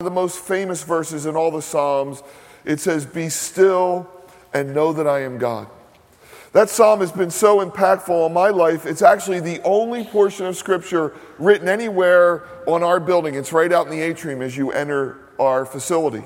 [0.00, 2.22] the most famous verses in all the Psalms.
[2.64, 4.10] It says, Be still
[4.52, 5.68] and know that I am God.
[6.52, 8.84] That psalm has been so impactful on my life.
[8.84, 13.36] It's actually the only portion of scripture written anywhere on our building.
[13.36, 16.24] It's right out in the atrium as you enter our facility.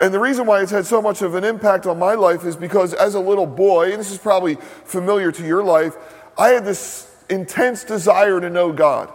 [0.00, 2.56] And the reason why it's had so much of an impact on my life is
[2.56, 5.94] because as a little boy, and this is probably familiar to your life,
[6.36, 9.12] I had this intense desire to know God.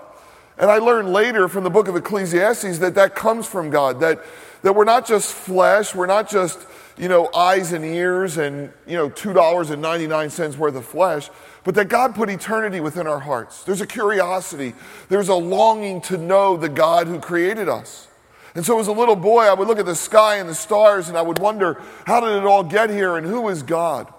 [0.64, 4.24] And I learned later from the book of Ecclesiastes that that comes from God, that,
[4.62, 6.58] that we're not just flesh, we're not just,
[6.98, 11.30] you know, eyes and ears and, you know, $2.99 worth of flesh,
[11.66, 13.66] but that God put eternity within our hearts.
[13.66, 14.74] There's a curiosity,
[15.10, 18.08] there's a longing to know the God who created us.
[18.56, 21.10] And so as a little boy, I would look at the sky and the stars
[21.10, 24.14] and I would wonder, how did it all get here and who is God?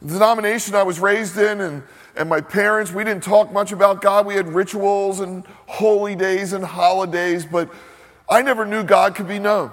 [0.00, 1.82] The denomination I was raised in and
[2.16, 4.26] and my parents, we didn't talk much about God.
[4.26, 7.68] We had rituals and holy days and holidays, but
[8.28, 9.70] I never knew God could be known.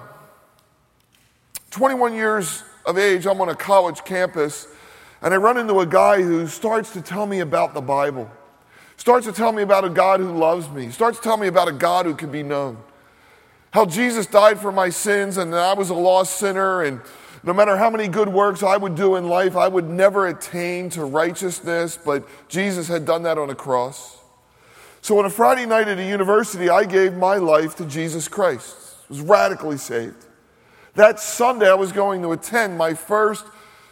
[1.70, 4.66] 21 years of age, I'm on a college campus,
[5.22, 8.30] and I run into a guy who starts to tell me about the Bible,
[8.96, 11.68] starts to tell me about a God who loves me, starts to tell me about
[11.68, 12.76] a God who can be known.
[13.70, 17.00] How Jesus died for my sins, and I was a lost sinner, and
[17.44, 20.90] no matter how many good works I would do in life, I would never attain
[20.90, 24.20] to righteousness, but Jesus had done that on a cross.
[25.00, 28.76] So on a Friday night at a university, I gave my life to Jesus Christ.
[29.02, 30.26] I was radically saved.
[30.94, 33.44] That Sunday, I was going to attend my first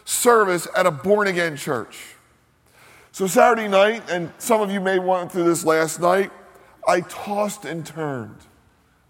[0.05, 2.15] service at a born again church.
[3.11, 6.31] So Saturday night, and some of you may went through this last night,
[6.87, 8.37] I tossed and turned.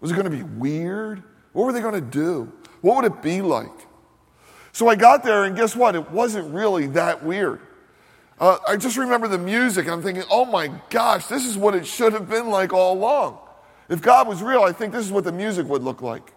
[0.00, 1.22] Was it going to be weird?
[1.52, 2.52] What were they going to do?
[2.80, 3.70] What would it be like?
[4.72, 5.94] So I got there, and guess what?
[5.94, 7.60] It wasn't really that weird.
[8.40, 11.74] Uh, I just remember the music, and I'm thinking, oh my gosh, this is what
[11.74, 13.38] it should have been like all along.
[13.88, 16.32] If God was real, I think this is what the music would look like.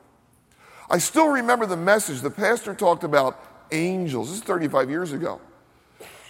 [0.90, 2.22] I still remember the message.
[2.22, 4.30] The pastor talked about angels.
[4.30, 5.40] This is 35 years ago.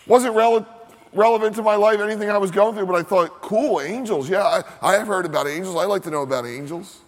[0.08, 0.68] Wasn't rele-
[1.14, 4.30] relevant to my life, anything I was going through, but I thought, cool, angels.
[4.30, 5.76] Yeah, I, I have heard about angels.
[5.76, 7.00] I like to know about angels.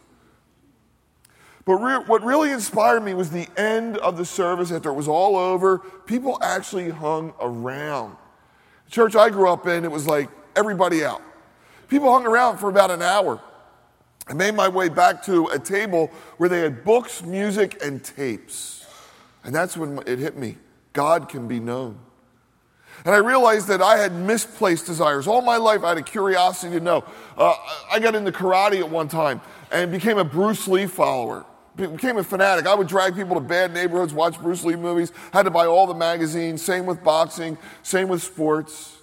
[1.68, 5.10] But re- what really inspired me was the end of the service after it was
[5.10, 5.80] all over.
[6.06, 8.16] People actually hung around.
[8.86, 11.22] The church I grew up in, it was like everybody out.
[11.90, 13.42] People hung around for about an hour.
[14.30, 18.86] I made my way back to a table where they had books, music, and tapes.
[19.44, 20.56] And that's when it hit me
[20.94, 22.00] God can be known.
[23.04, 25.28] And I realized that I had misplaced desires.
[25.28, 27.04] All my life, I had a curiosity to know.
[27.38, 27.56] Uh,
[27.92, 31.46] I got into karate at one time and became a Bruce Lee follower
[31.78, 32.66] became a fanatic.
[32.66, 35.88] I would drag people to bad neighborhoods, watch Bruce Lee movies, had to buy all
[35.88, 38.98] the magazines, same with boxing, same with sports.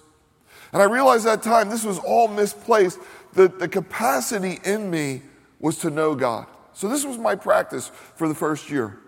[0.73, 2.99] And I realized that time this was all misplaced.
[3.33, 5.21] The, the capacity in me
[5.59, 6.47] was to know God.
[6.73, 8.99] So this was my practice for the first year.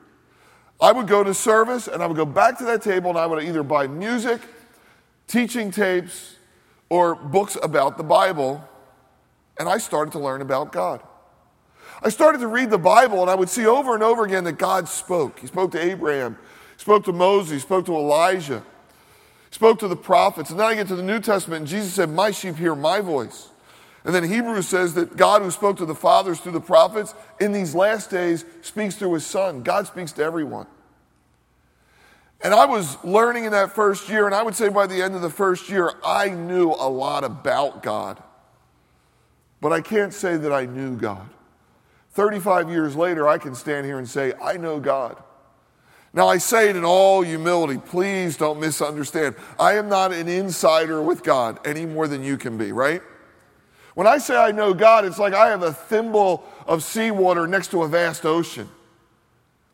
[0.79, 3.25] I would go to service and I would go back to that table and I
[3.25, 4.41] would either buy music,
[5.27, 6.35] teaching tapes,
[6.89, 8.63] or books about the Bible.
[9.59, 11.01] And I started to learn about God.
[12.01, 14.57] I started to read the Bible and I would see over and over again that
[14.57, 15.39] God spoke.
[15.39, 16.37] He spoke to Abraham,
[16.75, 18.63] he spoke to Moses, he spoke to Elijah,
[19.49, 20.49] he spoke to the prophets.
[20.49, 23.01] And then I get to the New Testament and Jesus said, My sheep hear my
[23.01, 23.49] voice.
[24.05, 27.51] And then Hebrews says that God, who spoke to the fathers through the prophets, in
[27.51, 29.63] these last days speaks through his son.
[29.63, 30.65] God speaks to everyone.
[32.41, 35.15] And I was learning in that first year, and I would say by the end
[35.15, 38.21] of the first year, I knew a lot about God.
[39.59, 41.27] But I can't say that I knew God.
[42.17, 45.22] 35 years later, I can stand here and say, I know God.
[46.13, 47.79] Now, I say it in all humility.
[47.79, 49.35] Please don't misunderstand.
[49.59, 53.03] I am not an insider with God any more than you can be, right?
[53.94, 57.69] When I say I know God, it's like I have a thimble of seawater next
[57.69, 58.67] to a vast ocean.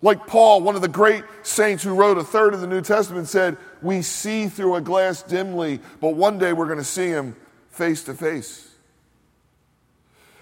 [0.01, 3.29] Like Paul, one of the great saints who wrote a third of the New Testament,
[3.29, 7.37] said, We see through a glass dimly, but one day we're going to see him
[7.69, 8.69] face to face.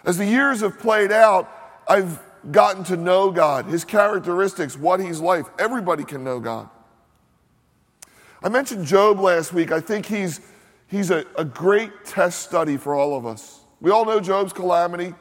[0.04, 1.60] As the years have played out,
[1.92, 2.20] I've
[2.54, 5.46] gotten to know God, His characteristics, what He's like.
[5.60, 6.70] Everybody can know God.
[8.42, 9.74] I mentioned Job last week.
[9.74, 10.40] I think he's,
[10.88, 13.60] he's a, a great test study for all of us.
[13.82, 15.14] We all know Job's calamity.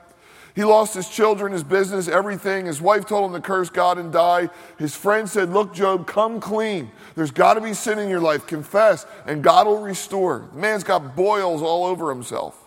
[0.55, 2.67] He lost his children, his business, everything.
[2.67, 4.49] His wife told him to curse God and die.
[4.78, 6.93] His friend said, Look, Job, come clean.
[7.16, 8.46] There's got to be sin in your life.
[8.46, 10.49] Confess, and God will restore.
[10.52, 12.59] The man's got boils all over himself.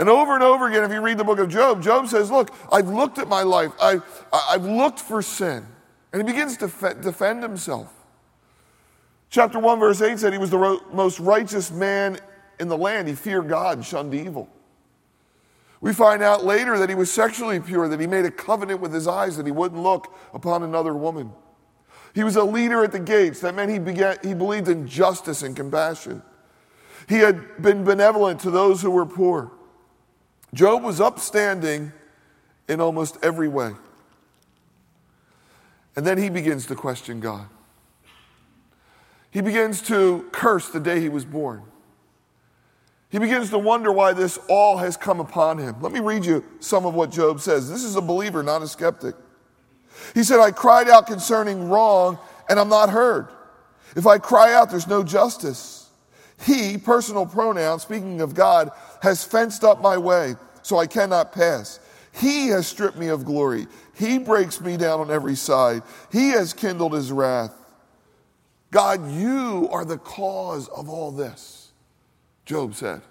[0.00, 2.54] And over and over again, if you read the book of Job, Job says, Look,
[2.72, 4.02] I've looked at my life, I've,
[4.32, 5.66] I've looked for sin.
[6.10, 7.92] And he begins to defend himself.
[9.28, 12.18] Chapter 1, verse 8 said he was the most righteous man
[12.58, 13.08] in the land.
[13.08, 14.48] He feared God and shunned evil.
[15.82, 18.94] We find out later that he was sexually pure, that he made a covenant with
[18.94, 21.30] his eyes that he wouldn't look upon another woman.
[22.14, 23.40] He was a leader at the gates.
[23.40, 26.22] That meant he, began, he believed in justice and compassion.
[27.06, 29.52] He had been benevolent to those who were poor.
[30.52, 31.92] Job was upstanding
[32.68, 33.72] in almost every way.
[35.96, 37.46] And then he begins to question God.
[39.30, 41.62] He begins to curse the day he was born.
[43.10, 45.76] He begins to wonder why this all has come upon him.
[45.80, 47.68] Let me read you some of what Job says.
[47.68, 49.16] This is a believer, not a skeptic.
[50.14, 52.18] He said, I cried out concerning wrong,
[52.48, 53.28] and I'm not heard.
[53.96, 55.90] If I cry out, there's no justice.
[56.46, 58.70] He, personal pronoun, speaking of God,
[59.00, 61.80] has fenced up my way, so I cannot pass.
[62.12, 63.66] He has stripped me of glory.
[63.94, 65.82] He breaks me down on every side.
[66.10, 67.54] He has kindled his wrath.
[68.70, 71.72] God, you are the cause of all this.
[72.44, 73.02] Job said.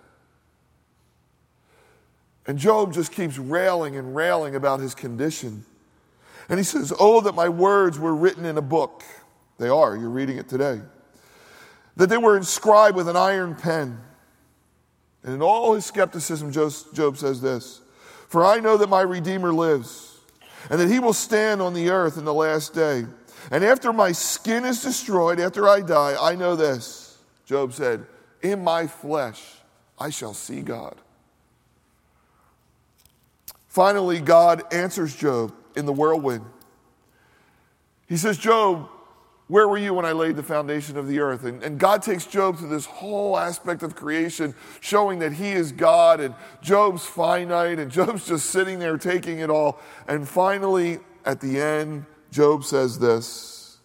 [2.48, 5.66] And Job just keeps railing and railing about his condition.
[6.50, 9.04] And he says, Oh, that my words were written in a book.
[9.60, 10.82] They are, you're reading it today.
[11.96, 14.00] That they were inscribed with an iron pen.
[15.24, 17.82] And in all his skepticism, Job says this
[18.28, 20.20] For I know that my Redeemer lives,
[20.70, 23.06] and that he will stand on the earth in the last day.
[23.52, 27.18] And after my skin is destroyed, after I die, I know this.
[27.46, 28.06] Job said,
[28.42, 29.42] in my flesh
[29.98, 30.96] I shall see God.
[33.68, 36.46] Finally, God answers Job in the whirlwind.
[38.08, 38.90] He says, Job,
[39.50, 41.44] where were you when I laid the foundation of the earth?
[41.44, 45.72] And, and, God takes Job through this whole aspect of creation, showing that he is
[45.72, 49.82] God and Job's finite, and Job's just sitting there taking it all.
[50.08, 53.80] And finally, at the end, Job says this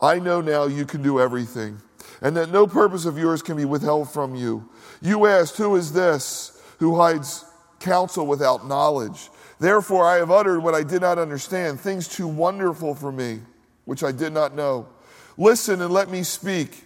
[0.00, 1.80] I know now you can do everything
[2.22, 4.68] and that no purpose of yours can be withheld from you.
[5.02, 7.44] You asked, Who is this who hides
[7.80, 9.28] counsel without knowledge?
[9.58, 13.40] Therefore, I have uttered what I did not understand, things too wonderful for me,
[13.84, 14.88] which I did not know.
[15.36, 16.84] Listen and let me speak,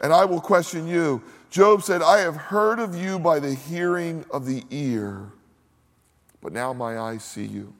[0.00, 1.22] and I will question you.
[1.50, 5.30] Job said, I have heard of you by the hearing of the ear,
[6.40, 7.74] but now my eyes see you.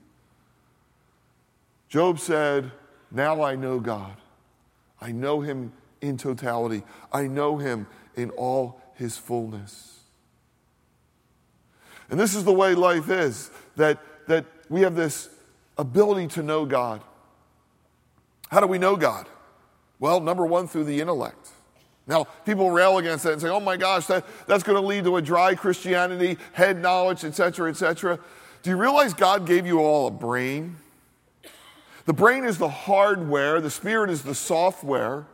[1.89, 2.71] Job said,
[3.11, 4.17] Now I know God.
[5.01, 6.83] I know him in totality.
[7.13, 10.01] I know him in all his fullness.
[12.11, 15.29] And this is the way life is that, that we have this
[15.79, 17.03] ability to know God.
[18.53, 19.27] How do we know God?
[19.99, 21.49] Well, number one, through the intellect.
[22.07, 25.05] Now, people rail against that and say, oh my gosh, that, that's going to lead
[25.05, 28.19] to a dry Christianity, head knowledge, etc., etc.
[28.63, 30.77] Do you realize God gave you all a brain?
[32.05, 35.25] The brain is the hardware, the spirit is the software.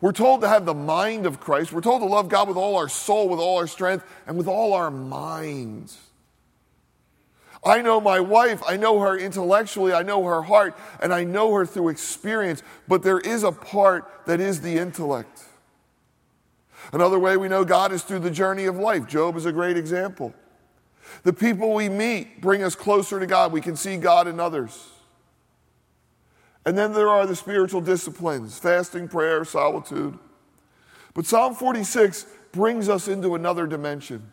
[0.00, 1.70] We're told to have the mind of Christ.
[1.70, 4.48] We're told to love God with all our soul, with all our strength, and with
[4.48, 5.98] all our minds.
[7.64, 11.52] I know my wife, I know her intellectually, I know her heart, and I know
[11.54, 15.42] her through experience, but there is a part that is the intellect.
[16.92, 19.06] Another way we know God is through the journey of life.
[19.06, 20.32] Job is a great example.
[21.22, 23.52] The people we meet bring us closer to God.
[23.52, 24.88] We can see God in others.
[26.64, 30.18] And then there are the spiritual disciplines fasting, prayer, solitude.
[31.14, 34.30] But Psalm 46 brings us into another dimension.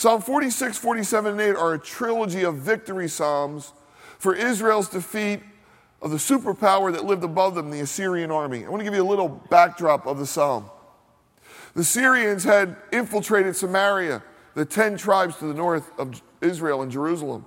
[0.00, 3.74] Psalm 46, 47, and 8 are a trilogy of victory psalms
[4.18, 5.40] for Israel's defeat
[6.00, 8.64] of the superpower that lived above them, the Assyrian army.
[8.64, 10.70] I want to give you a little backdrop of the psalm.
[11.74, 14.22] The Syrians had infiltrated Samaria,
[14.54, 17.44] the 10 tribes to the north of Israel and Jerusalem.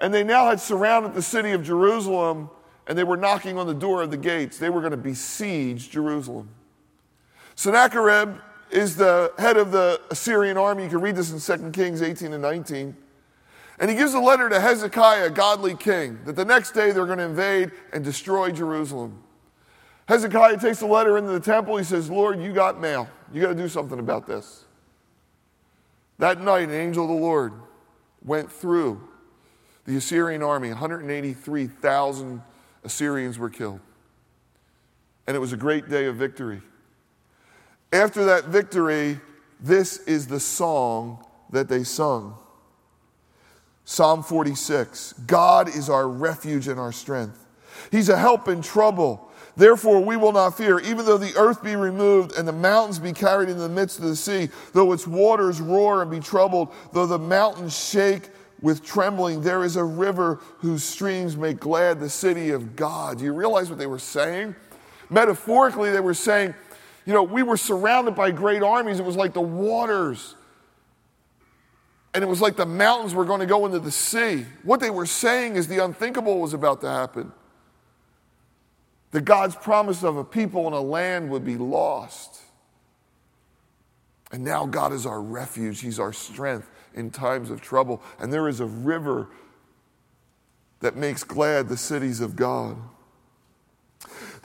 [0.00, 2.48] And they now had surrounded the city of Jerusalem
[2.86, 4.58] and they were knocking on the door of the gates.
[4.58, 6.48] They were going to besiege Jerusalem.
[7.56, 8.36] Sennacherib
[8.70, 10.84] is the head of the Assyrian army.
[10.84, 12.96] You can read this in 2 Kings 18 and 19.
[13.78, 17.06] And he gives a letter to Hezekiah, a godly king, that the next day they're
[17.06, 19.22] going to invade and destroy Jerusalem.
[20.08, 21.76] Hezekiah takes the letter into the temple.
[21.76, 23.08] He says, Lord, you got mail.
[23.32, 24.64] You got to do something about this.
[26.18, 27.52] That night, an angel of the Lord
[28.24, 29.06] went through
[29.84, 32.42] the Assyrian army, 183,000
[32.84, 33.80] Assyrians were killed.
[35.26, 36.60] And it was a great day of victory.
[37.96, 39.18] After that victory,
[39.58, 42.36] this is the song that they sung
[43.86, 47.46] Psalm 46 God is our refuge and our strength.
[47.90, 49.30] He's a help in trouble.
[49.56, 53.14] Therefore, we will not fear, even though the earth be removed and the mountains be
[53.14, 57.06] carried in the midst of the sea, though its waters roar and be troubled, though
[57.06, 58.28] the mountains shake
[58.60, 63.18] with trembling, there is a river whose streams make glad the city of God.
[63.18, 64.54] Do you realize what they were saying?
[65.08, 66.54] Metaphorically, they were saying,
[67.06, 68.98] you know, we were surrounded by great armies.
[68.98, 70.34] It was like the waters
[72.16, 74.46] and it was like the mountains were going to go into the sea.
[74.62, 77.30] What they were saying is the unthinkable was about to happen.
[79.10, 82.40] That God's promise of a people and a land would be lost.
[84.32, 88.02] And now God is our refuge, He's our strength in times of trouble.
[88.18, 89.28] And there is a river
[90.80, 92.78] that makes glad the cities of God.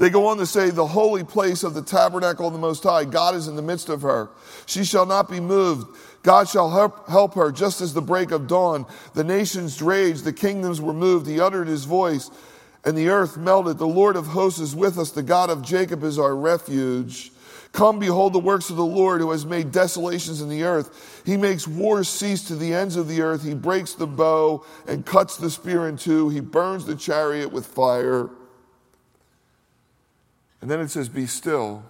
[0.02, 3.06] They go on to say, The holy place of the tabernacle of the Most High,
[3.06, 4.32] God is in the midst of her.
[4.66, 5.96] She shall not be moved.
[6.24, 8.88] God shall help, help her just as the break of dawn.
[9.14, 11.28] The nations raged, the kingdoms were moved.
[11.28, 12.32] He uttered his voice,
[12.84, 13.78] and the earth melted.
[13.78, 15.12] The Lord of hosts is with us.
[15.12, 17.32] The God of Jacob is our refuge.
[17.72, 21.22] Come, behold the works of the Lord who has made desolations in the earth.
[21.28, 23.44] He makes wars cease to the ends of the earth.
[23.44, 26.30] He breaks the bow and cuts the spear in two.
[26.30, 28.32] He burns the chariot with fire.
[30.62, 31.84] And then it says, Be still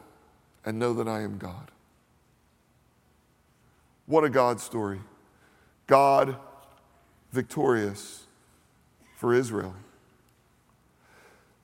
[0.66, 1.72] and know that I am God.
[4.06, 5.00] What a God story.
[5.88, 6.38] God
[7.32, 8.24] victorious
[9.18, 9.75] for Israel.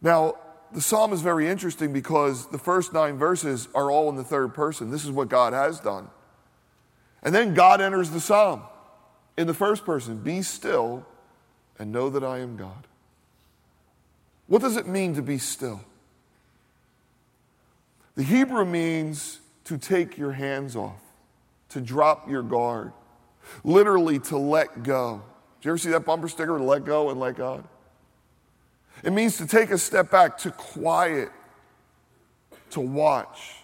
[0.01, 0.35] Now,
[0.71, 4.53] the psalm is very interesting because the first nine verses are all in the third
[4.53, 4.91] person.
[4.91, 6.09] This is what God has done.
[7.23, 8.63] And then God enters the psalm
[9.37, 11.05] in the first person Be still
[11.79, 12.87] and know that I am God.
[14.47, 15.81] What does it mean to be still?
[18.17, 20.99] The Hebrew means to take your hands off,
[21.69, 22.91] to drop your guard,
[23.63, 25.21] literally to let go.
[25.59, 27.63] Did you ever see that bumper sticker, let go and let God?
[29.03, 31.29] It means to take a step back, to quiet,
[32.71, 33.57] to watch.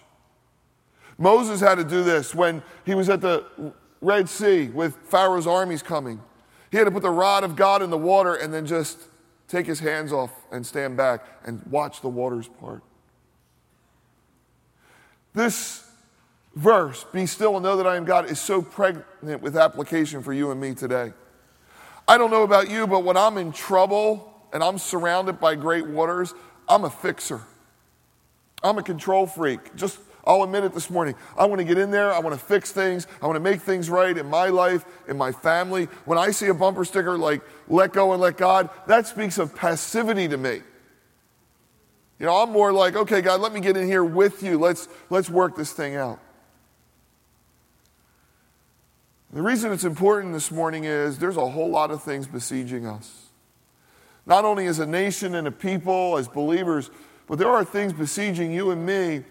[1.18, 3.44] Moses had to do this when he was at the
[4.00, 6.22] Red Sea with Pharaoh's armies coming.
[6.70, 9.00] He had to put the rod of God in the water and then just
[9.48, 12.84] take his hands off and stand back and watch the waters part.
[15.34, 15.84] This
[16.54, 20.32] verse, be still and know that I am God, is so pregnant with application for
[20.32, 21.12] you and me today.
[22.06, 25.86] I don't know about you, but when I'm in trouble, and I'm surrounded by great
[25.86, 26.32] waters,
[26.68, 27.42] I'm a fixer.
[28.62, 29.74] I'm a control freak.
[29.74, 31.16] Just, I'll admit it this morning.
[31.36, 32.12] I want to get in there.
[32.12, 33.08] I want to fix things.
[33.20, 35.86] I want to make things right in my life, in my family.
[36.04, 39.54] When I see a bumper sticker like, let go and let God, that speaks of
[39.54, 40.62] passivity to me.
[42.18, 44.58] You know, I'm more like, okay, God, let me get in here with you.
[44.58, 46.20] Let's, let's work this thing out.
[49.32, 53.24] The reason it's important this morning is there's a whole lot of things besieging us
[54.26, 56.90] not only as a nation and a people, as believers,
[57.26, 59.24] but there are things besieging you and me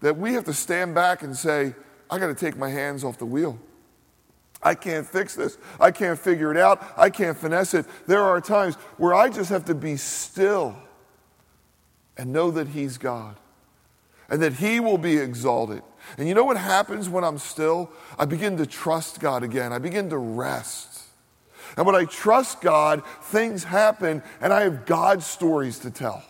[0.00, 1.74] that we have to stand back and say,
[2.10, 3.58] I got to take my hands off the wheel.
[4.62, 5.56] I can't fix this.
[5.78, 6.84] I can't figure it out.
[6.96, 7.86] I can't finesse it.
[8.06, 10.76] There are times where I just have to be still
[12.20, 13.34] and know that He's God
[14.28, 15.82] and that He will be exalted.
[16.18, 17.90] And you know what happens when I'm still?
[18.18, 21.02] I begin to trust God again, I begin to rest.
[21.78, 26.22] And when I trust God, things happen, and I have God's stories to tell.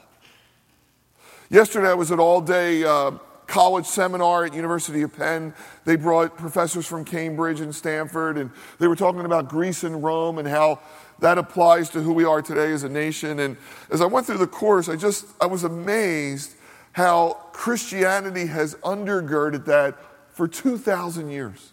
[1.49, 3.13] Yesterday, I was at all day uh,
[3.49, 5.55] college seminar at University of Penn.
[5.85, 10.39] They brought professors from Cambridge and Stanford, and they were talking about Greece and Rome
[10.39, 10.79] and how
[11.21, 13.41] that applies to who we are today as a nation.
[13.41, 13.57] And
[13.91, 16.55] as I went through the course, I just I was amazed
[16.93, 19.97] how Christianity has undergirded that
[20.31, 21.73] for 2,000 years.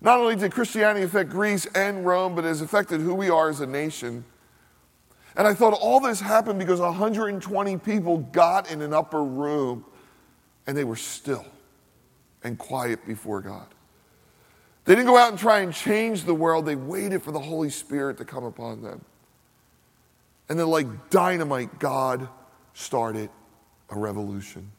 [0.00, 3.48] Not only did Christianity affect Greece and Rome, but it has affected who we are
[3.48, 4.24] as a nation.
[5.36, 9.84] And I thought all this happened because 120 people got in an upper room
[10.66, 11.46] and they were still
[12.42, 13.66] and quiet before God.
[14.88, 17.68] They didn't go out and try and change the world, they waited for the Holy
[17.68, 19.04] Spirit to come upon them.
[20.48, 22.26] And then, like dynamite, God
[22.72, 23.28] started
[23.90, 24.72] a revolution.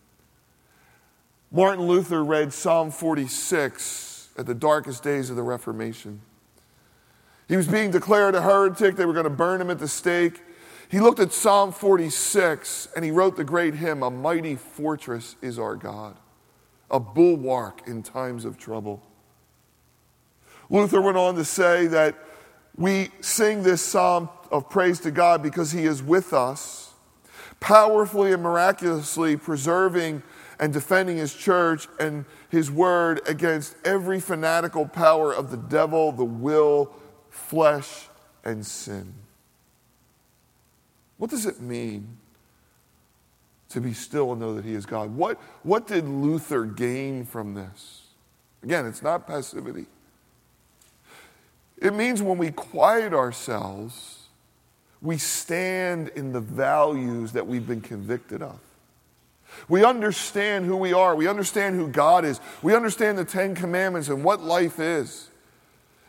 [1.52, 6.22] Martin Luther read Psalm 46 at the darkest days of the Reformation.
[7.48, 8.96] He was being declared a heretic.
[8.96, 10.42] They were going to burn him at the stake.
[10.90, 15.60] He looked at Psalm 46 and he wrote the great hymn, A Mighty Fortress is
[15.60, 16.18] Our God,
[16.90, 19.04] a bulwark in times of trouble.
[20.70, 22.16] Luther went on to say that
[22.76, 26.94] we sing this psalm of praise to God because he is with us,
[27.60, 30.24] powerfully and miraculously preserving
[30.60, 36.24] and defending his church and his word against every fanatical power of the devil, the
[36.24, 36.92] will,
[37.30, 38.08] flesh,
[38.44, 39.14] and sin.
[41.18, 42.18] What does it mean
[43.70, 45.16] to be still and know that he is God?
[45.16, 48.04] What, what did Luther gain from this?
[48.64, 49.86] Again, it's not passivity.
[51.82, 54.20] It means when we quiet ourselves,
[55.02, 58.60] we stand in the values that we've been convicted of.
[59.68, 61.16] We understand who we are.
[61.16, 62.40] We understand who God is.
[62.62, 65.30] We understand the Ten Commandments and what life is.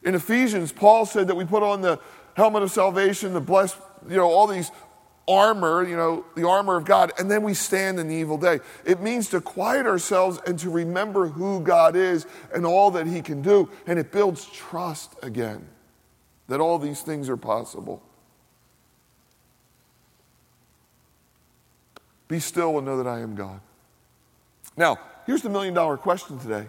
[0.02, 2.00] In Ephesians, Paul said that we put on the
[2.34, 3.76] helmet of salvation, the blessed,
[4.08, 4.70] you know, all these
[5.30, 8.60] armor, you know, the armor of God, and then we stand in the evil day.
[8.84, 13.22] It means to quiet ourselves and to remember who God is and all that He
[13.22, 13.70] can do.
[13.86, 15.66] And it builds trust again
[16.48, 18.02] that all these things are possible.
[22.26, 23.60] Be still and know that I am God.
[24.76, 26.66] Now, here's the million dollar question today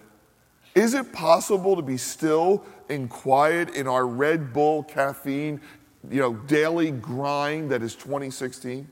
[0.75, 5.62] Is it possible to be still and quiet in our Red Bull caffeine
[6.10, 8.88] you know, daily grind that is 2016?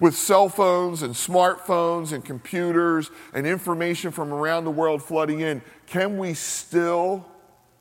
[0.00, 5.60] With cell phones and smartphones and computers and information from around the world flooding in,
[5.86, 7.26] can we still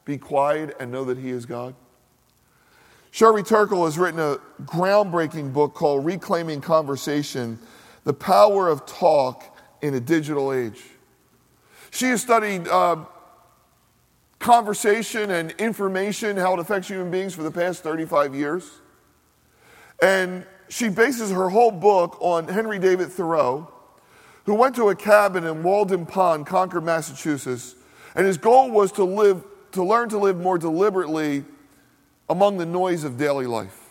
[0.04, 1.76] be quiet and know that He is God?
[3.12, 7.60] Sherry Turkle has written a groundbreaking book called Reclaiming Conversation
[8.04, 10.84] The Power of Talk in a Digital Age.
[11.92, 13.06] She has studied uh,
[14.48, 18.80] conversation and information, how it affects human beings for the past 35 years.
[20.02, 23.70] And she bases her whole book on Henry David Thoreau,
[24.46, 27.76] who went to a cabin in Walden Pond, Concord, Massachusetts,
[28.16, 31.44] and his goal was to live, to learn to live more deliberately
[32.30, 33.90] among the noise of daily life.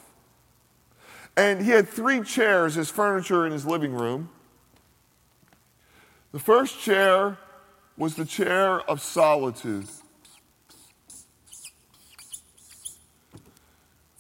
[1.37, 4.31] And he had three chairs as furniture in his living room.
[6.33, 7.37] The first chair
[7.99, 9.87] was the chair of solitude.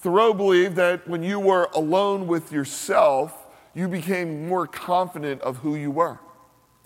[0.06, 3.36] Thoreau believed that when you were alone with yourself,
[3.74, 6.20] you became more confident of who you were.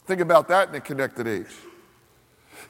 [0.06, 1.54] Think about that in a connected age.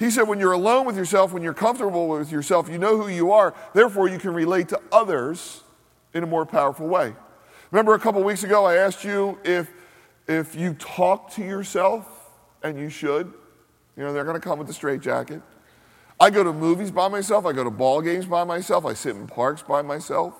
[0.00, 3.06] He said, when you're alone with yourself, when you're comfortable with yourself, you know who
[3.06, 5.62] you are, therefore, you can relate to others
[6.14, 7.14] in a more powerful way.
[7.70, 9.70] Remember a couple weeks ago, I asked you if,
[10.26, 12.28] if you talk to yourself,
[12.64, 13.32] and you should.
[13.96, 15.42] You know, they're going to come with a straitjacket.
[16.20, 17.46] I go to movies by myself.
[17.46, 18.84] I go to ball games by myself.
[18.84, 20.34] I sit in parks by myself.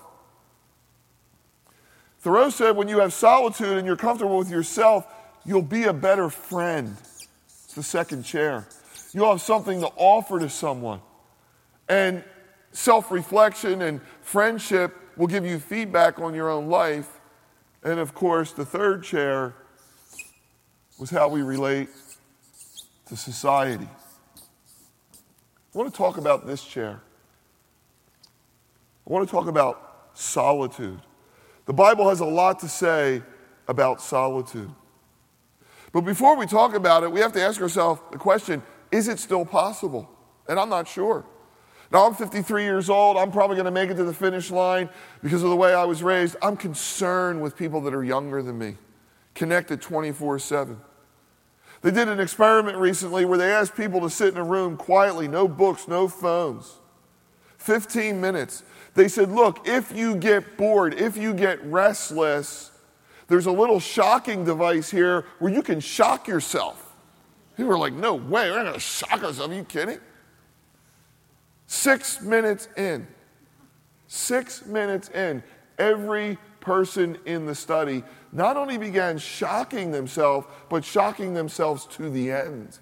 [2.19, 5.07] Thoreau said, when you have solitude and you're comfortable with yourself,
[5.47, 6.95] you'll be a better friend.
[7.65, 8.69] It's the second chair.
[9.15, 11.00] You'll have something to offer to someone.
[11.89, 12.23] And
[12.73, 17.09] self reflection and friendship will give you feedback on your own life.
[17.83, 19.54] And of course, the third chair
[20.99, 21.89] was how we relate
[23.07, 23.89] to society.
[25.75, 27.00] I want to talk about this chair.
[29.06, 31.00] I want to talk about solitude.
[31.67, 33.23] The Bible has a lot to say
[33.69, 34.71] about solitude.
[35.93, 39.21] But before we talk about it, we have to ask ourselves the question is it
[39.21, 40.11] still possible?
[40.49, 41.25] And I'm not sure.
[41.93, 43.17] Now, I'm 53 years old.
[43.17, 44.89] I'm probably going to make it to the finish line
[45.23, 46.37] because of the way I was raised.
[46.41, 48.76] I'm concerned with people that are younger than me,
[49.35, 50.80] connected 24 7.
[51.82, 55.28] They did an experiment recently where they asked people to sit in a room quietly,
[55.28, 56.78] no books, no phones.
[57.58, 58.62] 15 minutes.
[58.95, 62.71] They said, Look, if you get bored, if you get restless,
[63.28, 66.95] there's a little shocking device here where you can shock yourself.
[67.56, 69.40] People were like, No way, we're not going to shock ourselves.
[69.40, 69.99] Are you kidding?
[71.66, 73.06] Six minutes in,
[74.08, 75.43] six minutes in,
[75.78, 82.31] every person in the study not only began shocking themselves, but shocking themselves to the
[82.31, 82.79] end.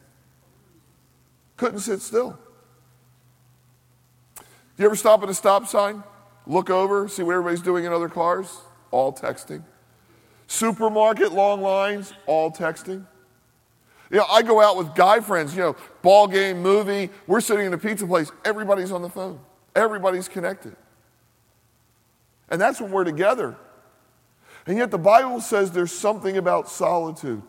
[1.56, 2.38] Couldn't sit still.
[4.36, 4.44] Do
[4.82, 6.04] you ever stop at a stop sign,
[6.46, 8.58] look over, see what everybody's doing in other cars?
[8.90, 9.64] All texting.
[10.46, 13.04] Supermarket, long lines, all texting.
[14.10, 17.66] You know, I go out with guy friends, you know, ball game, movie, we're sitting
[17.66, 19.40] in a pizza place, everybody's on the phone.
[19.74, 20.74] Everybody's connected.
[22.48, 23.56] And that's when we're together.
[24.68, 27.42] And yet the Bible says there's something about solitude.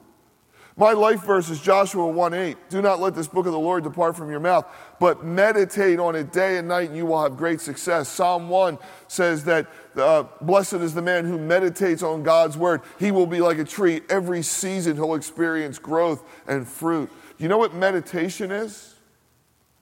[0.78, 2.70] My life verse is Joshua 1 8.
[2.70, 4.66] Do not let this book of the Lord depart from your mouth,
[5.02, 8.08] but meditate on it day and night, and you will have great success.
[8.08, 8.78] Psalm 1
[9.10, 12.82] says that uh, blessed is the man who meditates on God's word.
[12.98, 14.00] He will be like a tree.
[14.10, 17.12] Every season, he'll experience growth and fruit.
[17.38, 18.96] You know what meditation is?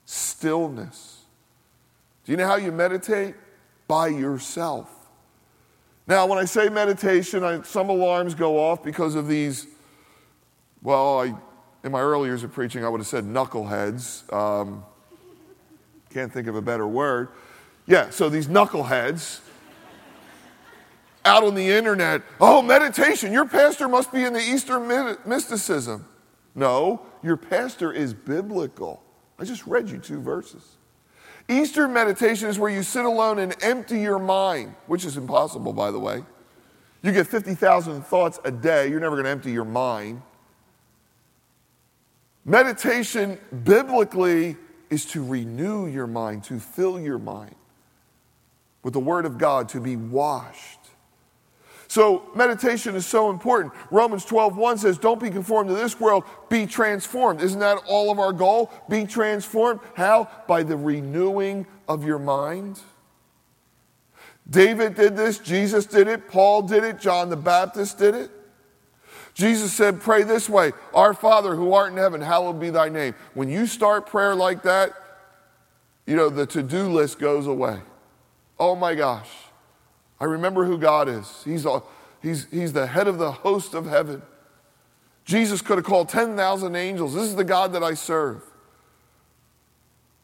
[0.06, 1.20] Stillness.
[2.24, 3.36] Do you know how you meditate?
[3.86, 4.97] By yourself.
[6.08, 9.66] Now, when I say meditation, I, some alarms go off because of these,
[10.82, 11.34] well, I,
[11.84, 14.32] in my early years of preaching, I would have said knuckleheads.
[14.32, 14.86] Um,
[16.08, 17.28] can't think of a better word.
[17.86, 19.40] Yeah, so these knuckleheads
[21.26, 24.88] out on the internet, oh, meditation, your pastor must be in the Eastern
[25.26, 26.06] mysticism.
[26.54, 29.02] No, your pastor is biblical.
[29.38, 30.77] I just read you two verses.
[31.48, 35.90] Eastern meditation is where you sit alone and empty your mind, which is impossible, by
[35.90, 36.22] the way.
[37.02, 40.20] You get 50,000 thoughts a day, you're never going to empty your mind.
[42.44, 44.56] Meditation, biblically,
[44.90, 47.54] is to renew your mind, to fill your mind
[48.82, 50.77] with the Word of God, to be washed.
[51.88, 53.72] So meditation is so important.
[53.90, 57.40] Romans 12, says, Don't be conformed to this world, be transformed.
[57.40, 58.70] Isn't that all of our goal?
[58.90, 59.80] Be transformed.
[59.94, 60.28] How?
[60.46, 62.78] By the renewing of your mind.
[64.50, 68.30] David did this, Jesus did it, Paul did it, John the Baptist did it.
[69.34, 73.14] Jesus said, Pray this way Our Father who art in heaven, hallowed be thy name.
[73.34, 74.92] When you start prayer like that,
[76.06, 77.80] you know, the to do list goes away.
[78.58, 79.30] Oh my gosh.
[80.20, 81.42] I remember who God is.
[81.44, 81.82] He's, a,
[82.22, 84.22] he's, he's the head of the host of heaven.
[85.24, 87.14] Jesus could have called 10,000 angels.
[87.14, 88.42] This is the God that I serve.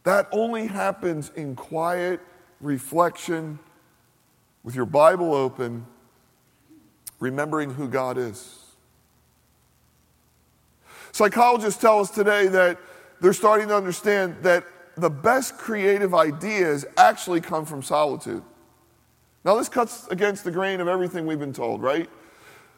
[0.05, 2.21] That only happens in quiet
[2.61, 3.59] reflection
[4.63, 5.87] with your Bible open,
[7.21, 8.61] remembering who God is.
[11.13, 12.79] Psychologists tell us today that
[13.21, 14.65] they're starting to understand that
[14.97, 18.43] the best creative ideas actually come from solitude.
[19.45, 22.09] Now, this cuts against the grain of everything we've been told, right?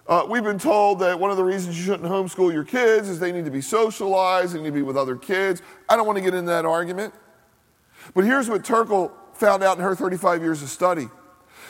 [0.08, 3.20] Uh, we've been told that one of the reasons you shouldn't homeschool your kids is
[3.20, 5.62] they need to be socialized, they need to be with other kids.
[5.88, 7.14] I don't want to get into that argument.
[8.14, 11.08] But here's what Turkle found out in her 35 years of study.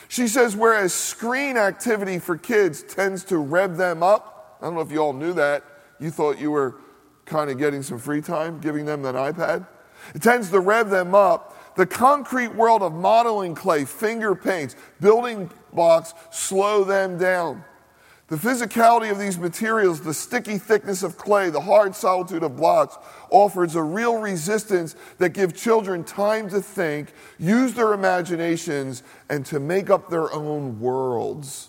[0.09, 4.81] She says, whereas screen activity for kids tends to rev them up, I don't know
[4.81, 5.65] if you all knew that.
[5.99, 6.77] You thought you were
[7.25, 9.67] kind of getting some free time, giving them an iPad.
[10.15, 11.66] It tends to rev them up.
[11.77, 17.65] The concrete world of modeling clay, finger paints, building blocks slow them down.
[18.29, 22.97] The physicality of these materials, the sticky thickness of clay, the hard solitude of blocks,
[23.31, 29.61] offers a real resistance that gives children time to think, use their imaginations, and to
[29.61, 31.69] make up their own worlds.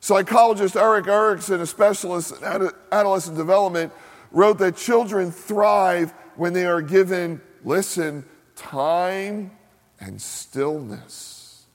[0.00, 3.92] Psychologist Erik Erikson, a specialist in adolescent development,
[4.32, 8.24] wrote that children thrive when they are given, listen,
[8.56, 9.50] time
[10.00, 11.66] and stillness.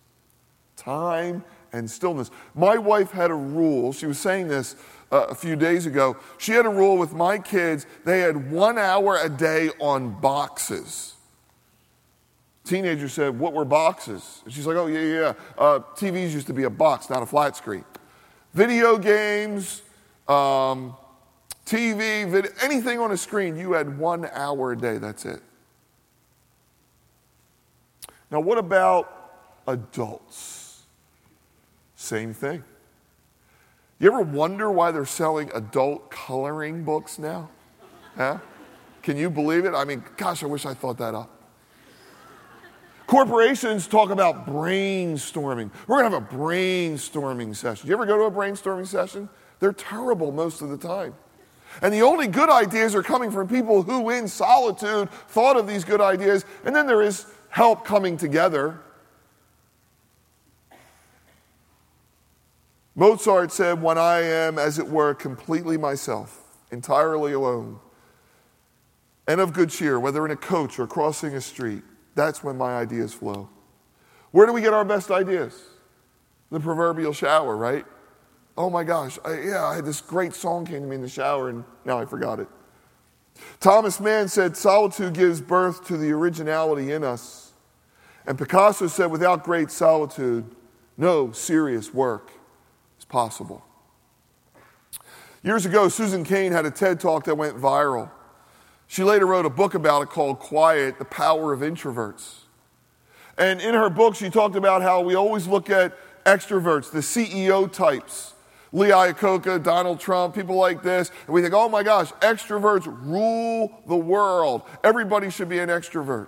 [0.76, 2.32] Time and stillness.
[2.56, 4.76] My wife had a rule, she was saying this
[5.12, 6.18] uh, a few days ago.
[6.38, 11.15] She had a rule with my kids, they had one hour a day on boxes.
[12.63, 14.42] Teenager said, What were boxes?
[14.46, 15.34] And she's like, Oh, yeah, yeah.
[15.58, 17.84] Uh, TVs used to be a box, not a flat screen.
[18.54, 19.82] Video games,
[20.28, 20.96] um,
[21.65, 24.98] TV, video, anything on a screen, you had one hour a day.
[24.98, 25.42] That's it.
[28.32, 29.12] Now, what about
[29.68, 30.84] adults?
[31.96, 32.63] Same thing.
[34.00, 37.50] You ever wonder why they're selling adult coloring books now?
[38.15, 38.38] Huh?
[39.04, 39.74] Can you believe it?
[39.74, 41.30] I mean, gosh, I wish I thought that up.
[43.08, 45.72] Corporations talk about brainstorming.
[45.88, 47.88] We're going to have a brainstorming session.
[47.88, 49.28] Do you ever go to a brainstorming session?
[49.60, 51.15] They're terrible most of the time.
[51.82, 55.84] And the only good ideas are coming from people who, in solitude, thought of these
[55.84, 56.46] good ideas.
[56.65, 58.80] And then there is help coming together.
[62.96, 67.80] Mozart said, When I am, as it were, completely myself, entirely alone,
[69.28, 71.84] and of good cheer, whether in a coach or crossing a street,
[72.16, 73.50] that's when my ideas flow.
[74.32, 75.60] Where do we get our best ideas?
[76.52, 77.86] The proverbial shower, right?
[78.58, 81.10] Oh my gosh, I, yeah, I had this great song came to me in the
[81.10, 82.48] shower and now I forgot it.
[83.60, 87.54] Thomas Mann said, Solitude gives birth to the originality in us.
[88.25, 90.45] And Picasso said, without great solitude,
[90.97, 92.32] no serious work
[92.99, 93.63] is possible.
[95.41, 98.12] Years ago, Susan Cain had a TED talk that went viral.
[98.88, 102.39] She later wrote a book about it called Quiet The Power of Introverts.
[103.38, 107.71] And in her book, she talked about how we always look at extroverts, the CEO
[107.71, 108.34] types,
[108.72, 113.82] Lee Iacocca, Donald Trump, people like this, and we think, oh my gosh, extroverts rule
[113.88, 114.64] the world.
[114.84, 116.28] Everybody should be an extrovert.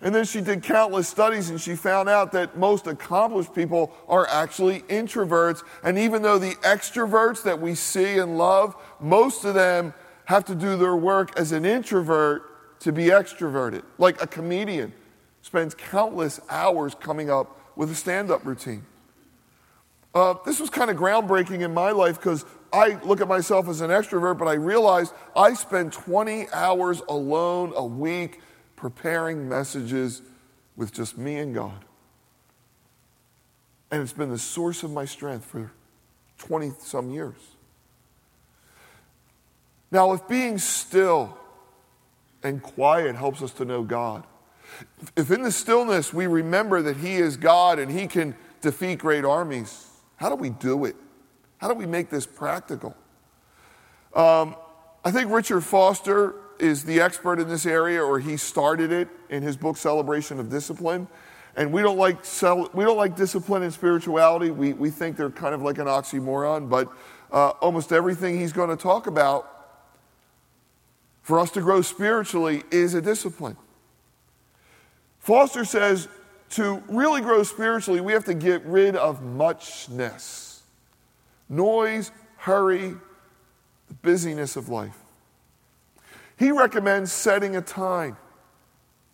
[0.00, 4.28] And then she did countless studies and she found out that most accomplished people are
[4.28, 5.62] actually introverts.
[5.82, 9.94] And even though the extroverts that we see and love, most of them
[10.26, 13.82] have to do their work as an introvert to be extroverted.
[13.96, 14.92] Like a comedian
[15.40, 18.84] spends countless hours coming up with a stand up routine.
[20.14, 23.80] Uh, this was kind of groundbreaking in my life because I look at myself as
[23.80, 28.40] an extrovert, but I realized I spend 20 hours alone a week
[28.76, 30.22] preparing messages
[30.76, 31.84] with just me and God.
[33.90, 35.72] And it's been the source of my strength for
[36.38, 37.36] 20 some years.
[39.90, 41.38] Now, if being still
[42.42, 44.24] and quiet helps us to know God,
[45.16, 49.24] if in the stillness we remember that He is God and He can defeat great
[49.24, 49.83] armies,
[50.16, 50.96] how do we do it?
[51.58, 52.96] How do we make this practical?
[54.14, 54.56] Um,
[55.04, 59.42] I think Richard Foster is the expert in this area, or he started it in
[59.42, 61.08] his book Celebration of Discipline.
[61.56, 64.50] And we don't like cel- we don't like discipline and spirituality.
[64.50, 66.88] We, we think they're kind of like an oxymoron, but
[67.30, 69.50] uh, almost everything he's going to talk about
[71.22, 73.56] for us to grow spiritually is a discipline.
[75.20, 76.08] Foster says
[76.54, 80.62] to really grow spiritually, we have to get rid of muchness,
[81.48, 82.94] noise, hurry,
[83.88, 84.96] the busyness of life.
[86.38, 88.16] He recommends setting a time.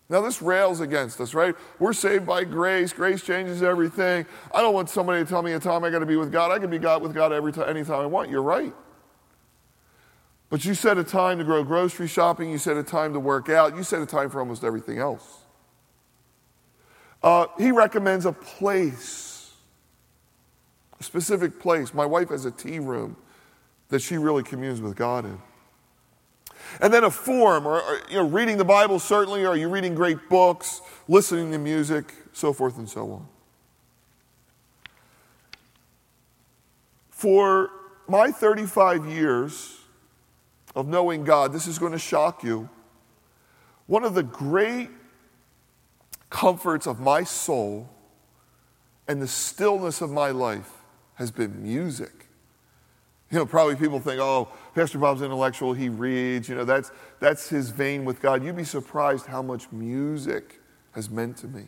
[0.08, 1.54] Now, this rails against us, right?
[1.78, 2.92] We're saved by grace.
[2.92, 4.26] Grace changes everything.
[4.52, 6.50] I don't want somebody to tell me a time I got to be with God.
[6.50, 8.28] I can be God with God every time, anytime I want.
[8.28, 8.74] You're right.
[10.48, 12.50] But you set a time to go grocery shopping.
[12.50, 13.76] You set a time to work out.
[13.76, 15.39] You set a time for almost everything else.
[17.22, 19.52] Uh, he recommends a place,
[20.98, 21.92] a specific place.
[21.92, 23.16] My wife has a tea room
[23.88, 25.38] that she really communes with God in.
[26.80, 29.68] And then a form, or, or, you know, reading the Bible certainly, or are you
[29.68, 33.28] reading great books, listening to music, so forth and so on.
[37.10, 37.70] For
[38.08, 39.78] my 35 years
[40.74, 42.70] of knowing God, this is going to shock you.
[43.86, 44.88] One of the great
[46.30, 47.90] comforts of my soul
[49.08, 50.70] and the stillness of my life
[51.14, 52.28] has been music.
[53.30, 56.90] You know, probably people think, oh, Pastor Bob's intellectual, he reads, you know, that's,
[57.20, 58.42] that's his vein with God.
[58.44, 60.60] You'd be surprised how much music
[60.92, 61.66] has meant to me.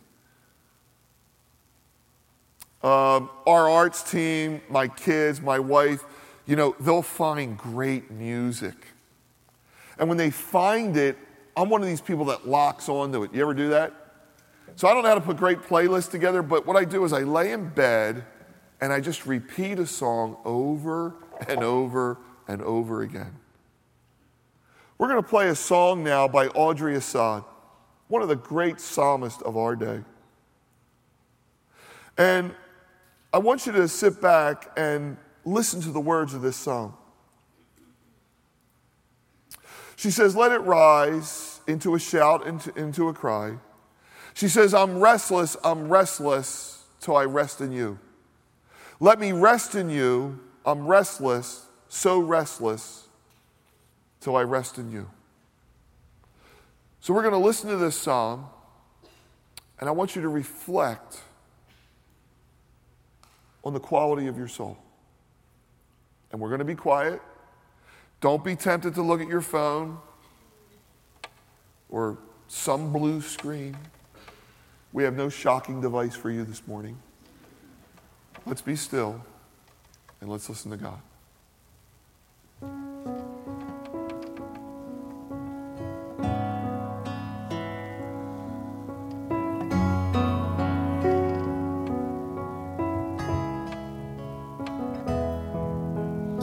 [2.82, 6.04] Um, our arts team, my kids, my wife,
[6.46, 8.74] you know, they'll find great music.
[9.98, 11.16] And when they find it,
[11.56, 13.32] I'm one of these people that locks onto it.
[13.32, 14.01] You ever do that?
[14.76, 17.12] So I don't know how to put great playlists together, but what I do is
[17.12, 18.24] I lay in bed
[18.80, 21.14] and I just repeat a song over
[21.48, 23.36] and over and over again.
[24.98, 27.44] We're going to play a song now by Audrey Assad,
[28.08, 30.02] one of the great psalmists of our day.
[32.16, 32.54] And
[33.32, 36.96] I want you to sit back and listen to the words of this song.
[39.96, 43.56] She says, Let it rise into a shout, into, into a cry.
[44.34, 47.98] She says, I'm restless, I'm restless till I rest in you.
[49.00, 53.08] Let me rest in you I'm restless, so restless,
[54.20, 55.10] till I rest in you.
[57.00, 58.46] So we're going to listen to this psalm,
[59.80, 61.20] and I want you to reflect
[63.64, 64.78] on the quality of your soul.
[66.30, 67.20] And we're going to be quiet.
[68.20, 69.98] Don't be tempted to look at your phone
[71.88, 73.76] or some blue screen.
[74.92, 76.98] We have no shocking device for you this morning.
[78.44, 79.24] Let's be still
[80.20, 81.00] and let's listen to God.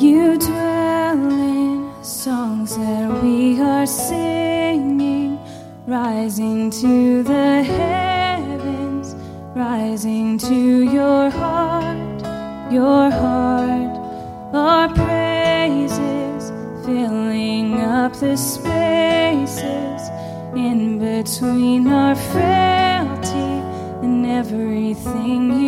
[0.02, 5.38] You dwell in songs that we are singing,
[5.86, 8.09] rising to the heavens,
[9.60, 12.22] rising to your heart,
[12.72, 13.94] your heart.
[14.54, 16.52] Our praises
[16.86, 20.02] filling up the spaces
[20.56, 23.52] in between our frailty
[24.02, 25.59] and everything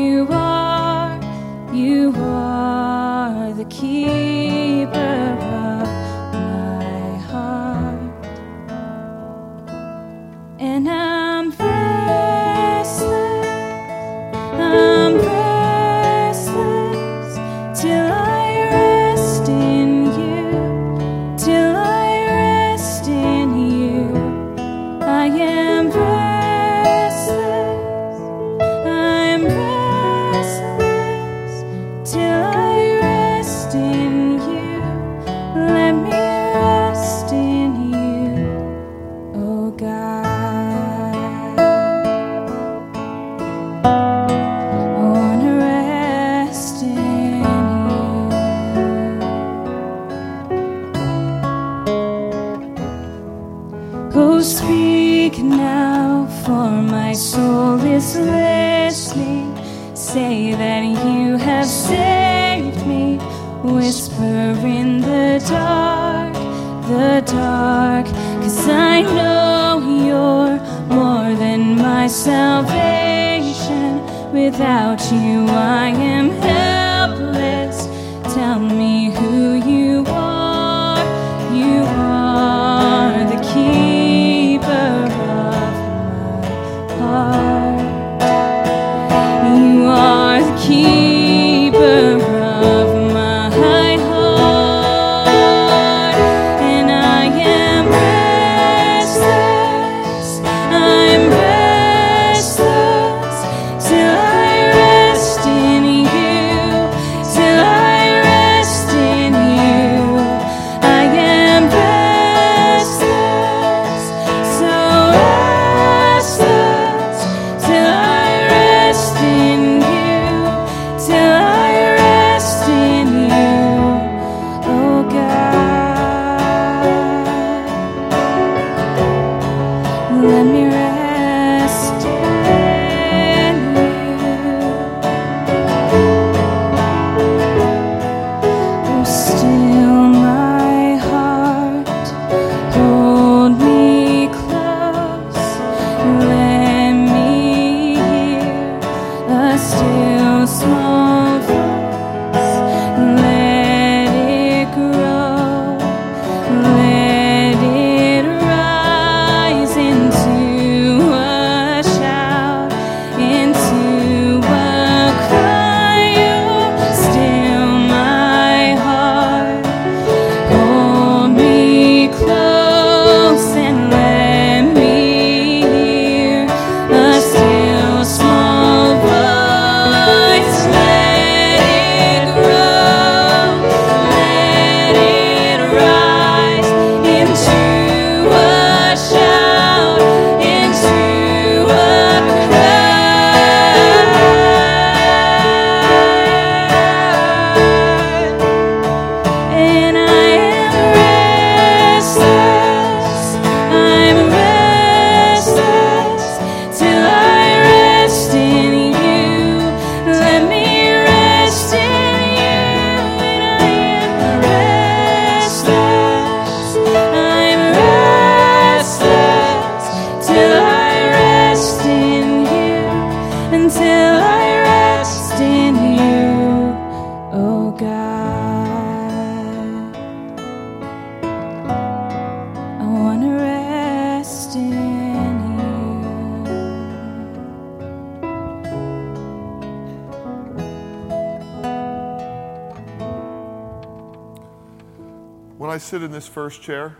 [246.21, 246.95] this first chair,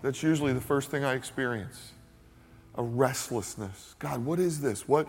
[0.00, 1.92] that's usually the first thing I experience
[2.76, 3.94] a restlessness.
[3.98, 4.88] God, what is this?
[4.88, 5.08] What,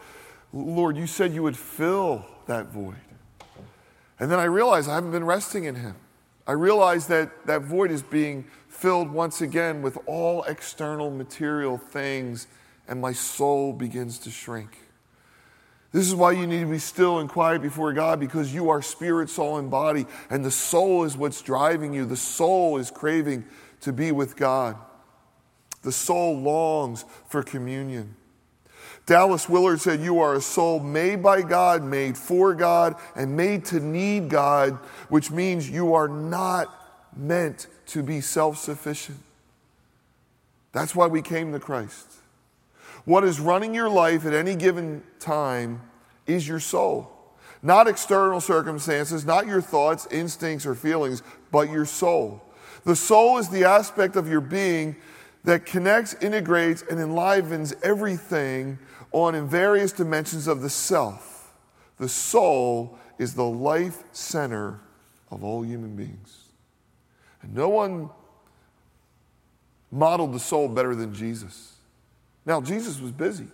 [0.52, 2.96] Lord, you said you would fill that void.
[4.20, 5.96] And then I realize I haven't been resting in Him.
[6.46, 12.48] I realize that that void is being filled once again with all external material things,
[12.90, 14.80] and my soul begins to shrink.
[15.92, 18.82] This is why you need to be still and quiet before God because you are
[18.82, 22.06] spirit, soul, and body, and the soul is what's driving you.
[22.06, 23.46] The soul is craving
[23.82, 24.78] to be with God.
[25.84, 28.16] The soul longs for communion.
[29.06, 33.64] Dallas Willard said, You are a soul made by God, made for God, and made
[33.66, 34.74] to need God,
[35.08, 36.74] which means you are not
[37.16, 39.20] meant to be self sufficient.
[40.74, 42.07] That's why we came to Christ.
[43.08, 45.82] What is running your life at any given time
[46.26, 47.10] is your soul.
[47.64, 52.44] Not external circumstances, not your thoughts, instincts, or feelings, but your soul.
[52.84, 54.98] The soul is the aspect of your being
[55.46, 58.78] that connects, integrates, and enlivens everything
[59.14, 61.54] on in various dimensions of the self.
[62.00, 64.82] The soul is the life center
[65.32, 66.50] of all human beings.
[67.42, 68.10] And no one
[69.92, 71.77] modeled the soul better than Jesus.
[72.48, 73.48] Now, Jesus was busy.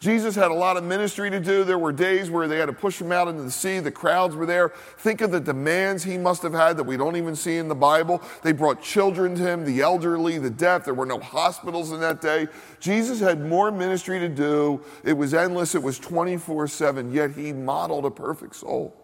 [0.00, 1.64] Jesus had a lot of ministry to do.
[1.64, 3.80] There were days where they had to push him out into the sea.
[3.80, 4.68] The crowds were there.
[4.98, 7.74] Think of the demands he must have had that we don't even see in the
[7.74, 8.22] Bible.
[8.44, 10.84] They brought children to him, the elderly, the deaf.
[10.84, 12.46] There were no hospitals in that day.
[12.78, 14.80] Jesus had more ministry to do.
[15.02, 18.94] It was endless, it was 24 7, yet he modeled a perfect soul.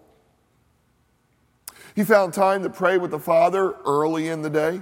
[1.97, 4.81] He found time to pray with the Father early in the day.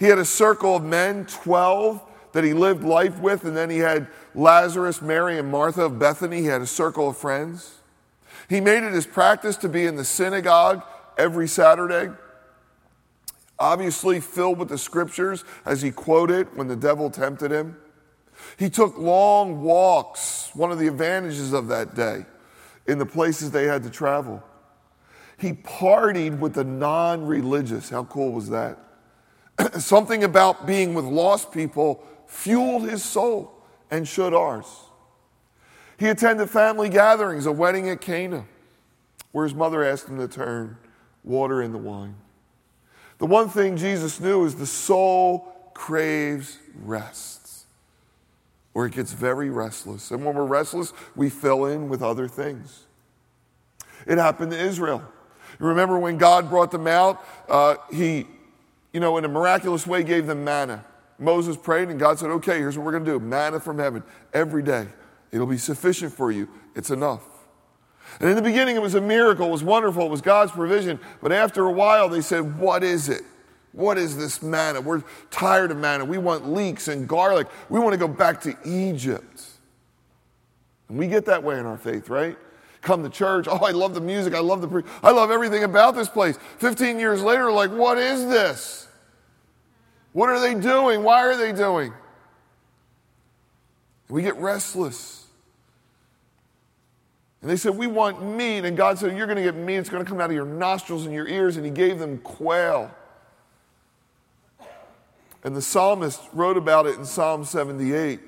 [0.00, 3.78] He had a circle of men, 12 that he lived life with, and then he
[3.78, 6.38] had Lazarus, Mary, and Martha of Bethany.
[6.38, 7.78] He had a circle of friends.
[8.48, 10.82] He made it his practice to be in the synagogue
[11.18, 12.12] every Saturday,
[13.58, 17.76] obviously filled with the scriptures as he quoted when the devil tempted him.
[18.58, 22.24] He took long walks, one of the advantages of that day,
[22.86, 24.42] in the places they had to travel.
[25.36, 27.88] He partied with the non religious.
[27.88, 28.78] How cool was that?
[29.80, 33.52] Something about being with lost people fueled his soul
[33.90, 34.66] and should ours.
[35.98, 38.46] He attended family gatherings, a wedding at Cana,
[39.32, 40.78] where his mother asked him to turn
[41.24, 42.14] water into wine.
[43.18, 47.66] The one thing Jesus knew is the soul craves rest,
[48.72, 50.10] or it gets very restless.
[50.10, 52.84] And when we're restless, we fill in with other things.
[54.06, 55.02] It happened to Israel.
[55.58, 57.22] Remember when God brought them out?
[57.48, 58.26] Uh, he,
[58.92, 60.86] you know, in a miraculous way gave them manna.
[61.20, 64.02] Moses prayed, and God said, Okay, here's what we're going to do manna from heaven
[64.32, 64.88] every day.
[65.30, 66.48] It'll be sufficient for you.
[66.74, 67.22] It's enough.
[68.18, 69.46] And in the beginning, it was a miracle.
[69.46, 70.06] It was wonderful.
[70.06, 70.98] It was God's provision.
[71.22, 73.22] But after a while, they said, What is it?
[73.72, 74.80] What is this manna?
[74.80, 76.04] We're tired of manna.
[76.04, 77.46] We want leeks and garlic.
[77.68, 79.44] We want to go back to Egypt.
[80.88, 82.36] And we get that way in our faith, right?
[82.80, 83.46] Come to church.
[83.48, 84.34] Oh, I love the music.
[84.34, 86.38] I love the pre- I love everything about this place.
[86.58, 88.88] 15 years later, like, what is this?
[90.12, 91.02] What are they doing?
[91.02, 91.92] Why are they doing?
[94.08, 95.26] We get restless.
[97.42, 98.64] And they said, We want meat.
[98.64, 99.76] And God said, You're going to get meat.
[99.76, 101.56] It's going to come out of your nostrils and your ears.
[101.56, 102.90] And He gave them quail.
[105.42, 108.20] And the psalmist wrote about it in Psalm 78.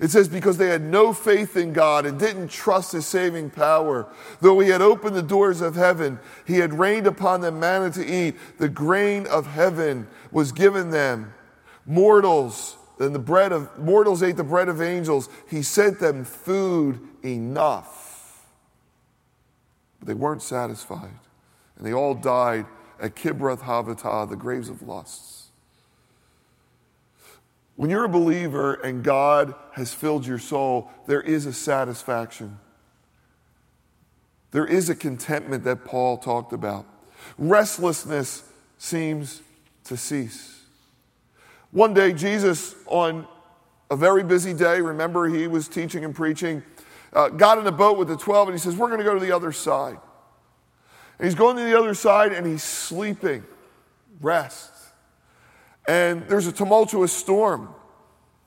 [0.00, 4.06] It says, Because they had no faith in God and didn't trust His saving power,
[4.40, 8.06] though He had opened the doors of heaven, He had rained upon them manna to
[8.06, 11.34] eat, the grain of heaven was given them.
[11.86, 15.28] Mortals, and the bread of mortals ate the bread of angels.
[15.48, 18.46] He sent them food enough.
[19.98, 21.18] But they weren't satisfied.
[21.76, 22.66] And they all died
[23.00, 25.37] at Kibroth Hattaavah, the graves of lusts.
[27.78, 32.58] When you're a believer and God has filled your soul, there is a satisfaction.
[34.50, 36.86] There is a contentment that Paul talked about.
[37.38, 38.42] Restlessness
[38.78, 39.42] seems
[39.84, 40.60] to cease.
[41.70, 43.28] One day, Jesus, on
[43.92, 46.64] a very busy day, remember he was teaching and preaching,
[47.12, 49.14] uh, got in a boat with the 12 and he says, We're going to go
[49.14, 50.00] to the other side.
[51.20, 53.44] And he's going to the other side and he's sleeping,
[54.20, 54.77] rest.
[55.88, 57.70] And there's a tumultuous storm.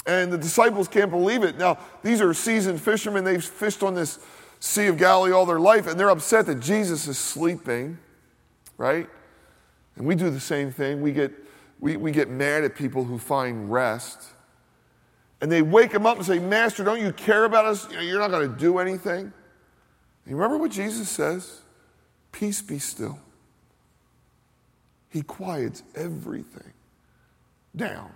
[0.05, 1.57] And the disciples can't believe it.
[1.57, 3.23] Now, these are seasoned fishermen.
[3.23, 4.19] They've fished on this
[4.59, 7.97] Sea of Galilee all their life, and they're upset that Jesus is sleeping,
[8.77, 9.09] right?
[9.95, 11.01] And we do the same thing.
[11.01, 11.31] We get
[11.79, 14.21] we, we get mad at people who find rest.
[15.41, 17.91] And they wake him up and say, Master, don't you care about us?
[17.91, 19.21] You're not going to do anything.
[19.21, 19.33] And
[20.27, 21.61] you remember what Jesus says?
[22.31, 23.17] Peace be still.
[25.09, 26.70] He quiets everything
[27.75, 28.11] down.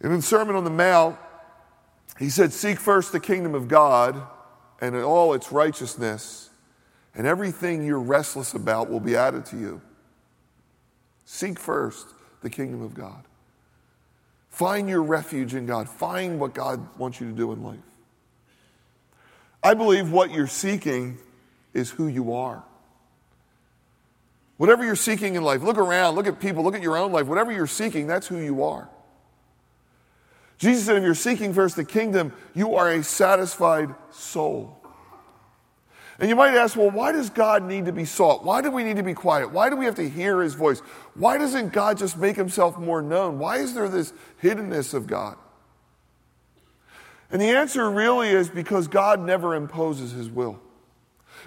[0.00, 1.16] In the Sermon on the Mount,
[2.18, 4.20] he said, Seek first the kingdom of God
[4.80, 6.50] and all its righteousness,
[7.14, 9.80] and everything you're restless about will be added to you.
[11.24, 12.08] Seek first
[12.42, 13.24] the kingdom of God.
[14.50, 15.88] Find your refuge in God.
[15.88, 17.78] Find what God wants you to do in life.
[19.62, 21.18] I believe what you're seeking
[21.72, 22.62] is who you are.
[24.56, 27.26] Whatever you're seeking in life, look around, look at people, look at your own life.
[27.26, 28.88] Whatever you're seeking, that's who you are.
[30.58, 34.80] Jesus said, if you're seeking first the kingdom, you are a satisfied soul.
[36.20, 38.44] And you might ask, well, why does God need to be sought?
[38.44, 39.50] Why do we need to be quiet?
[39.50, 40.78] Why do we have to hear his voice?
[41.14, 43.40] Why doesn't God just make himself more known?
[43.40, 45.36] Why is there this hiddenness of God?
[47.32, 50.60] And the answer really is because God never imposes his will.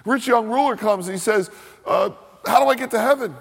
[0.04, 1.50] Rich young ruler comes and he says,
[1.86, 2.10] uh,
[2.46, 3.34] How do I get to heaven?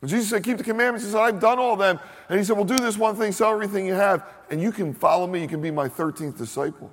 [0.00, 1.04] And Jesus said, Keep the commandments.
[1.04, 2.00] He said, I've done all of them.
[2.28, 4.94] And he said, Well, do this one thing, sell everything you have, and you can
[4.94, 5.42] follow me.
[5.42, 6.90] You can be my 13th disciple.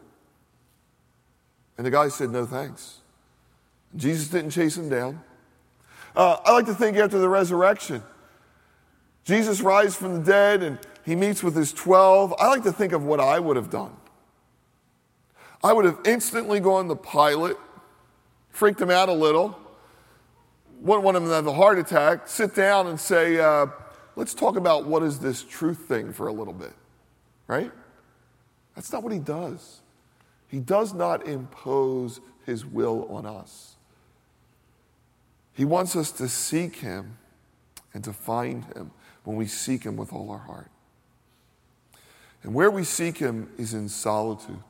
[1.77, 2.99] And the guy said, No thanks.
[3.95, 5.21] Jesus didn't chase him down.
[6.15, 8.03] Uh, I like to think after the resurrection,
[9.23, 12.33] Jesus rises from the dead and he meets with his 12.
[12.39, 13.95] I like to think of what I would have done.
[15.63, 17.55] I would have instantly gone to Pilate,
[18.57, 19.55] freaked him out a little,
[20.81, 23.67] wouldn't want him to have a heart attack, sit down and say, uh,
[24.15, 26.73] let's talk about what is this truth thing for a little bit,
[27.45, 27.71] right?
[28.75, 29.81] That's not what he does.
[30.47, 33.75] He does not impose his will on us.
[35.53, 37.19] He wants us to seek him
[37.93, 38.89] and to find him
[39.23, 40.71] when we seek him with all our heart.
[42.41, 44.63] And where we seek him is in solitude.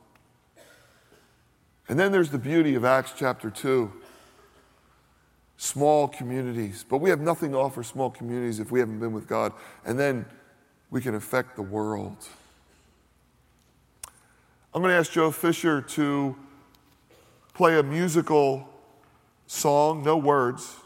[1.88, 3.90] And then there's the beauty of Acts chapter 2
[5.56, 6.84] small communities.
[6.88, 9.52] But we have nothing to offer small communities if we haven't been with God.
[9.84, 10.24] And then
[10.90, 12.16] we can affect the world.
[14.72, 16.36] I'm going to ask Joe Fisher to
[17.54, 18.68] play a musical
[19.46, 20.76] song, no words.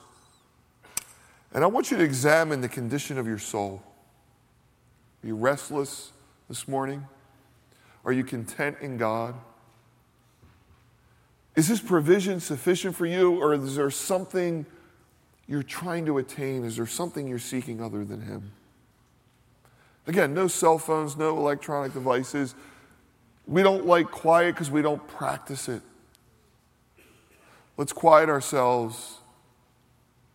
[1.53, 3.83] And I want you to examine the condition of your soul.
[5.23, 6.13] Are you restless
[6.49, 7.07] this morning?
[8.05, 9.35] Are you content in God?
[11.55, 14.65] Is this provision sufficient for you, or is there something
[15.47, 16.65] you're trying to attain?
[16.65, 18.53] Is there something you're seeking other than Him?
[20.07, 22.55] Again, no cell phones, no electronic devices.
[23.47, 25.83] We don't like quiet because we don't practice it.
[27.77, 29.19] Let's quiet ourselves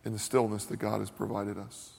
[0.04, 1.97] in the stillness that God has provided us.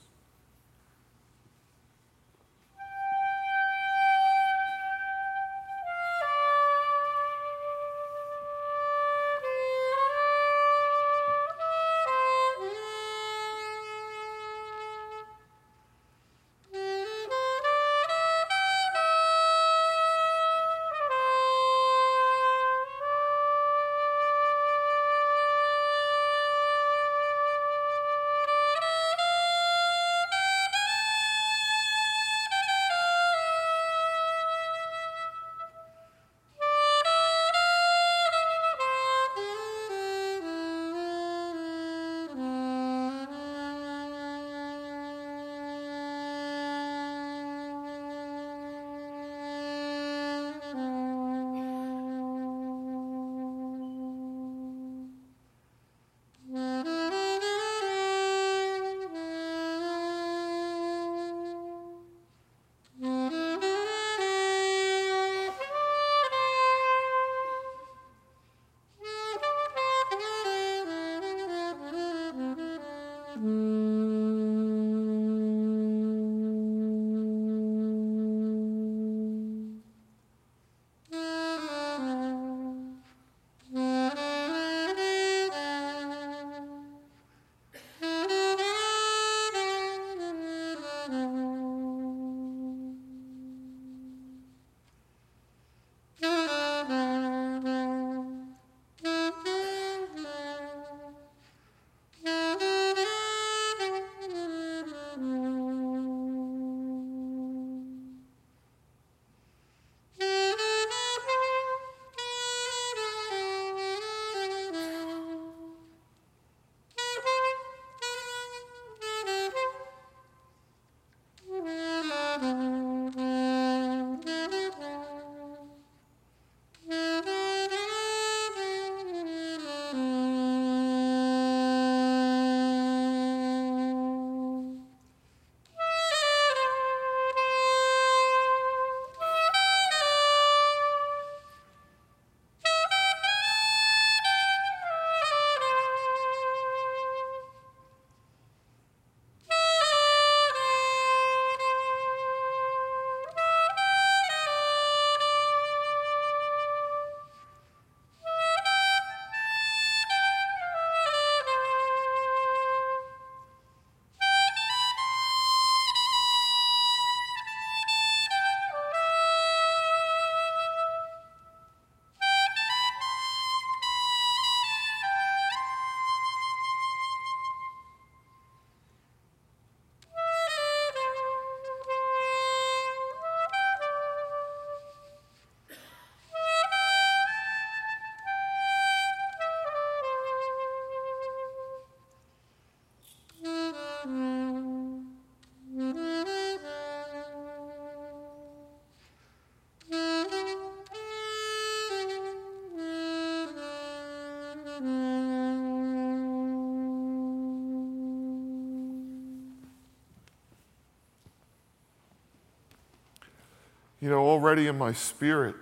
[214.02, 215.56] You know, already in my spirit,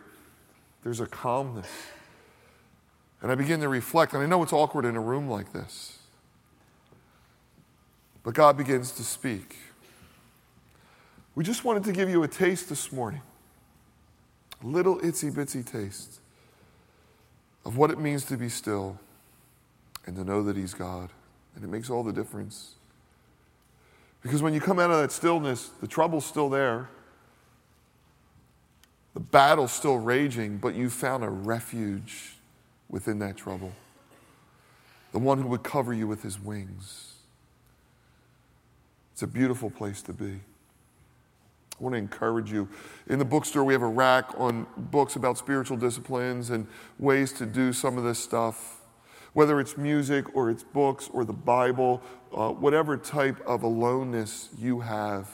[0.83, 1.69] there's a calmness.
[3.21, 5.97] And I begin to reflect, and I know it's awkward in a room like this,
[8.23, 9.55] but God begins to speak.
[11.33, 13.21] We just wanted to give you a taste this morning,
[14.63, 16.19] a little itsy bitsy taste
[17.65, 18.99] of what it means to be still
[20.05, 21.09] and to know that He's God.
[21.55, 22.75] And it makes all the difference.
[24.21, 26.89] Because when you come out of that stillness, the trouble's still there.
[29.17, 32.35] The battle's still raging, but you found a refuge
[32.87, 33.71] within that trouble.
[35.11, 37.15] The one who would cover you with his wings.
[39.13, 40.33] It's a beautiful place to be.
[40.33, 42.69] I want to encourage you.
[43.07, 46.67] In the bookstore, we have a rack on books about spiritual disciplines and
[46.99, 48.81] ways to do some of this stuff.
[49.33, 54.81] Whether it's music or it's books or the Bible, uh, whatever type of aloneness you
[54.81, 55.27] have,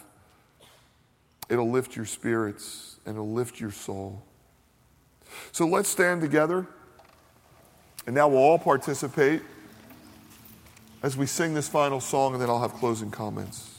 [1.49, 4.23] it'll lift your spirits and it'll lift your soul.
[5.51, 6.67] So let's stand together.
[8.05, 9.41] And now we'll all participate
[11.01, 13.72] as we sing this final song, and then I'll have closing comments.